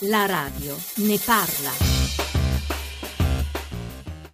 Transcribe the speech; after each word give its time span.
La 0.00 0.26
radio 0.26 0.76
ne 0.96 1.16
parla. 1.16 1.95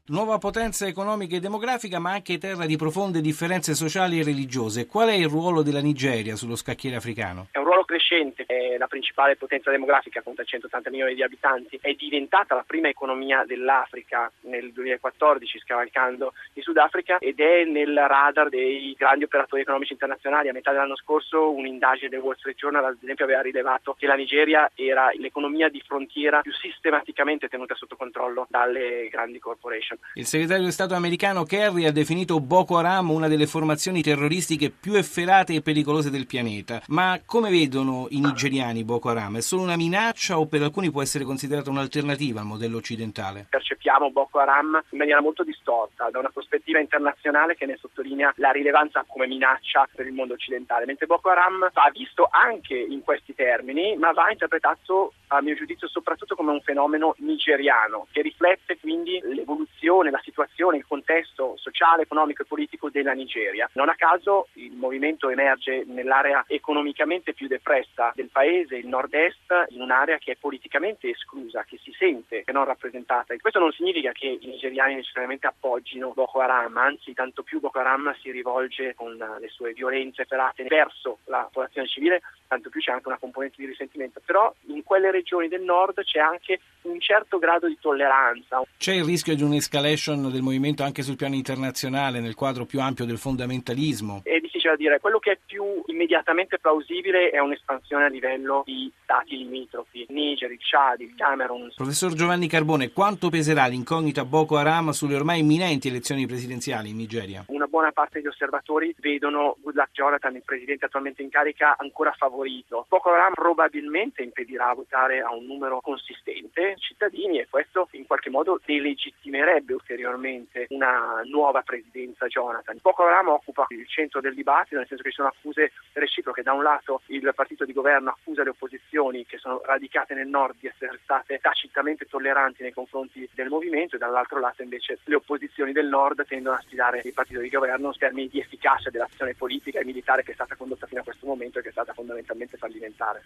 Nuova 0.04 0.36
potenza 0.38 0.84
economica 0.84 1.36
e 1.36 1.38
demografica, 1.38 2.00
ma 2.00 2.10
anche 2.10 2.36
terra 2.36 2.66
di 2.66 2.76
profonde 2.76 3.20
differenze 3.20 3.72
sociali 3.72 4.18
e 4.18 4.24
religiose. 4.24 4.88
Qual 4.88 5.08
è 5.08 5.12
il 5.12 5.28
ruolo 5.28 5.62
della 5.62 5.80
Nigeria 5.80 6.34
sullo 6.34 6.56
scacchiere 6.56 6.96
africano? 6.96 7.46
È 7.52 7.58
un 7.58 7.64
ruolo 7.66 7.84
crescente, 7.84 8.42
è 8.44 8.76
la 8.78 8.88
principale 8.88 9.36
potenza 9.36 9.70
demografica 9.70 10.20
con 10.20 10.34
380 10.34 10.90
milioni 10.90 11.14
di 11.14 11.22
abitanti, 11.22 11.78
è 11.80 11.92
diventata 11.92 12.56
la 12.56 12.64
prima 12.66 12.88
economia 12.88 13.44
dell'Africa 13.46 14.28
nel 14.40 14.72
2014 14.72 15.60
scavalcando 15.60 16.32
il 16.54 16.64
Sudafrica 16.64 17.18
ed 17.18 17.38
è 17.38 17.62
nel 17.62 17.94
radar 17.94 18.48
dei 18.48 18.96
grandi 18.98 19.22
operatori 19.22 19.62
economici 19.62 19.92
internazionali. 19.92 20.48
A 20.48 20.52
metà 20.52 20.72
dell'anno 20.72 20.96
scorso 20.96 21.52
un'indagine 21.52 22.08
del 22.08 22.18
Wall 22.18 22.34
Street 22.38 22.56
Journal 22.56 22.86
ad 22.86 22.98
esempio 23.00 23.24
aveva 23.24 23.42
rilevato 23.42 23.94
che 23.96 24.08
la 24.08 24.16
Nigeria 24.16 24.68
era 24.74 25.10
l'economia 25.14 25.68
di 25.68 25.80
frontiera 25.86 26.40
più 26.40 26.52
sistematicamente 26.52 27.46
tenuta 27.46 27.76
sotto 27.76 27.94
controllo 27.94 28.48
dalle 28.50 29.06
grandi 29.08 29.38
corporation. 29.38 29.91
Il 30.14 30.26
segretario 30.26 30.64
di 30.64 30.72
Stato 30.72 30.94
americano 30.94 31.44
Kerry 31.44 31.86
ha 31.86 31.92
definito 31.92 32.40
Boko 32.40 32.76
Haram 32.76 33.10
una 33.10 33.28
delle 33.28 33.46
formazioni 33.46 34.02
terroristiche 34.02 34.70
più 34.70 34.94
efferate 34.94 35.54
e 35.54 35.62
pericolose 35.62 36.10
del 36.10 36.26
pianeta. 36.26 36.82
Ma 36.88 37.20
come 37.24 37.50
vedono 37.50 38.06
i 38.10 38.20
nigeriani 38.20 38.84
Boko 38.84 39.08
Haram? 39.10 39.36
È 39.36 39.40
solo 39.40 39.62
una 39.62 39.76
minaccia 39.76 40.38
o 40.38 40.46
per 40.46 40.62
alcuni 40.62 40.90
può 40.90 41.02
essere 41.02 41.24
considerata 41.24 41.70
un'alternativa 41.70 42.40
al 42.40 42.46
modello 42.46 42.76
occidentale? 42.76 43.46
Percepiamo 43.48 44.10
Boko 44.10 44.38
Haram 44.38 44.82
in 44.90 44.98
maniera 44.98 45.20
molto 45.20 45.42
distorta, 45.42 46.10
da 46.10 46.18
una 46.18 46.30
prospettiva 46.30 46.78
internazionale 46.78 47.54
che 47.54 47.66
ne 47.66 47.76
sottolinea 47.80 48.32
la 48.36 48.50
rilevanza 48.50 49.04
come 49.06 49.26
minaccia 49.26 49.88
per 49.94 50.06
il 50.06 50.12
mondo 50.12 50.34
occidentale, 50.34 50.86
mentre 50.86 51.06
Boko 51.06 51.30
Haram 51.30 51.70
va 51.72 51.90
visto 51.92 52.28
anche 52.30 52.74
in 52.74 53.02
questi 53.02 53.34
termini, 53.34 53.96
ma 53.96 54.12
va 54.12 54.30
interpretato 54.30 55.12
a 55.32 55.40
mio 55.40 55.54
giudizio 55.54 55.88
soprattutto 55.88 56.36
come 56.36 56.52
un 56.52 56.60
fenomeno 56.60 57.14
nigeriano, 57.18 58.06
che 58.12 58.22
riflette 58.22 58.78
quindi 58.78 59.20
l'evoluzione, 59.22 60.10
la 60.10 60.20
situazione, 60.22 60.76
il 60.76 60.86
contesto 60.86 61.54
sociale, 61.56 62.02
economico 62.02 62.42
e 62.42 62.46
politico 62.46 62.90
della 62.90 63.12
Nigeria. 63.12 63.68
Non 63.74 63.88
a 63.88 63.94
caso 63.94 64.48
il 64.54 64.72
movimento 64.72 65.30
emerge 65.30 65.84
nell'area 65.86 66.44
economicamente 66.46 67.32
più 67.32 67.46
depressa 67.46 68.12
del 68.14 68.28
paese, 68.30 68.76
il 68.76 68.86
nord-est, 68.86 69.66
in 69.70 69.80
un'area 69.80 70.18
che 70.18 70.32
è 70.32 70.36
politicamente 70.36 71.08
esclusa, 71.08 71.64
che 71.64 71.78
si 71.82 71.92
sente 71.98 72.44
che 72.44 72.52
non 72.52 72.64
rappresentata. 72.64 73.34
Questo 73.38 73.58
non 73.58 73.72
significa 73.72 74.12
che 74.12 74.26
i 74.26 74.46
nigeriani 74.46 74.94
necessariamente 74.96 75.46
appoggino 75.46 76.12
Boko 76.12 76.40
Haram, 76.40 76.76
anzi 76.76 77.14
tanto 77.14 77.42
più 77.42 77.60
Boko 77.60 77.78
Haram 77.78 78.14
si 78.20 78.30
rivolge 78.30 78.94
con 78.94 79.16
le 79.16 79.48
sue 79.48 79.72
violenze 79.72 80.24
ferate 80.24 80.64
verso 80.64 81.18
la 81.24 81.44
popolazione 81.44 81.88
civile, 81.88 82.22
tanto 82.46 82.68
più 82.68 82.80
c'è 82.80 82.92
anche 82.92 83.08
una 83.08 83.18
componente 83.18 83.56
di 83.58 83.66
risentimento. 83.66 84.20
Però 84.24 84.52
in 84.66 84.82
quelle 84.82 85.10
regioni 85.10 85.20
del 85.48 85.62
nord 85.62 86.02
c'è 86.02 86.18
anche 86.18 86.60
un 86.82 87.00
certo 87.00 87.38
grado 87.38 87.68
di 87.68 87.78
tolleranza. 87.80 88.62
C'è 88.76 88.94
il 88.94 89.04
rischio 89.04 89.34
di 89.34 89.42
un'escalation 89.42 90.30
del 90.30 90.42
movimento 90.42 90.82
anche 90.82 91.02
sul 91.02 91.16
piano 91.16 91.34
internazionale, 91.34 92.20
nel 92.20 92.34
quadro 92.34 92.64
più 92.64 92.80
ampio 92.80 93.04
del 93.04 93.18
fondamentalismo? 93.18 94.22
È 94.24 94.40
difficile 94.62 94.70
da 94.70 94.76
dire, 94.76 95.00
quello 95.00 95.18
che 95.18 95.32
è 95.32 95.38
più 95.44 95.82
immediatamente 95.86 96.58
plausibile 96.58 97.30
è 97.30 97.38
un'espansione 97.38 98.04
a 98.04 98.08
livello 98.08 98.62
di 98.64 98.90
stati 99.02 99.36
limitrofi, 99.36 100.06
Niger, 100.08 100.50
il 100.50 100.58
Chad, 100.60 101.00
il 101.00 101.14
Camerun. 101.16 101.72
Professor 101.74 102.12
Giovanni 102.12 102.46
Carbone, 102.46 102.92
quanto 102.92 103.28
peserà 103.28 103.66
l'incognita 103.66 104.24
Boko 104.24 104.56
Haram 104.56 104.90
sulle 104.90 105.16
ormai 105.16 105.40
imminenti 105.40 105.88
elezioni 105.88 106.26
presidenziali 106.26 106.90
in 106.90 106.96
Nigeria? 106.96 107.44
Una 107.48 107.66
buona 107.66 107.92
parte 107.92 108.18
degli 108.18 108.28
osservatori 108.28 108.94
vedono 108.98 109.56
Goodluck 109.60 109.90
Jonathan, 109.92 110.36
il 110.36 110.42
presidente 110.44 110.86
attualmente 110.86 111.22
in 111.22 111.30
carica, 111.30 111.76
ancora 111.78 112.12
favorito. 112.12 112.86
Boko 112.88 113.10
Haram 113.10 113.32
probabilmente 113.32 114.22
impedirà 114.22 114.72
votare 114.74 115.20
a 115.20 115.34
un 115.34 115.44
numero 115.46 115.80
consistente 115.80 116.76
cittadini 116.78 117.38
e 117.38 117.46
questo 117.48 117.88
in 117.92 118.06
qualche 118.06 118.30
modo 118.30 118.60
delegittimerebbe 118.64 119.72
ulteriormente 119.72 120.66
una 120.70 121.22
nuova 121.24 121.62
presidenza 121.62 122.26
Jonathan. 122.26 122.78
Boko 122.80 123.04
Haram 123.04 123.28
occupa 123.28 123.66
il 123.68 123.86
centro 123.88 124.20
del 124.20 124.34
dibattito, 124.52 124.76
nel 124.76 124.86
senso 124.86 125.02
che 125.02 125.10
ci 125.10 125.16
sono 125.16 125.28
accuse 125.28 125.72
reciproche. 125.92 126.42
Da 126.42 126.52
un 126.52 126.62
lato 126.62 127.02
il 127.06 127.32
partito 127.34 127.64
di 127.64 127.72
governo 127.72 128.10
accusa 128.10 128.42
le 128.42 128.50
opposizioni 128.50 129.24
che 129.24 129.38
sono 129.38 129.60
radicate 129.64 130.14
nel 130.14 130.28
nord 130.28 130.56
di 130.60 130.66
essere 130.66 130.98
state 131.02 131.38
tacitamente 131.40 132.06
tolleranti 132.06 132.62
nei 132.62 132.72
confronti 132.72 133.28
del 133.32 133.48
movimento 133.48 133.96
e 133.96 133.98
dall'altro 133.98 134.38
lato 134.38 134.62
invece 134.62 134.98
le 135.04 135.16
opposizioni 135.16 135.72
del 135.72 135.86
nord 135.86 136.24
tendono 136.26 136.56
a 136.56 136.60
sfidare 136.60 137.00
il 137.04 137.12
partito 137.12 137.40
di 137.40 137.48
governo 137.48 137.88
in 137.88 137.98
termini 137.98 138.28
di 138.28 138.40
efficacia 138.40 138.90
dell'azione 138.90 139.34
politica 139.34 139.80
e 139.80 139.84
militare 139.84 140.22
che 140.22 140.32
è 140.32 140.34
stata 140.34 140.54
condotta 140.56 140.86
fino 140.86 141.00
a 141.00 141.04
questo 141.04 141.26
momento 141.26 141.58
e 141.58 141.62
che 141.62 141.68
è 141.68 141.72
stata 141.72 141.92
fondamentalmente 141.92 142.56
fallimentare. 142.56 143.20